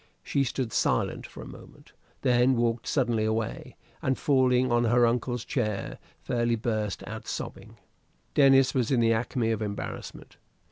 She 0.23 0.43
stood 0.43 0.73
silent 0.73 1.27
for 1.27 1.43
a 1.43 1.47
moment, 1.47 1.91
then 2.23 2.55
walked 2.55 2.87
suddenly 2.87 3.23
away, 3.23 3.75
and 4.01 4.17
falling 4.17 4.71
on 4.71 4.85
her 4.85 5.05
uncle's 5.05 5.45
chair, 5.45 5.99
fairly 6.23 6.55
burst 6.55 7.03
out 7.05 7.27
sobbing. 7.27 7.77
Denis 8.33 8.73
was 8.73 8.89
in 8.89 8.99
the 8.99 9.13
acme 9.13 9.51
of 9.51 9.61
embarrassment. 9.61 10.37